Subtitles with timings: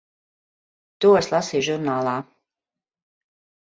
[1.05, 2.19] To es lasīju žurnālā.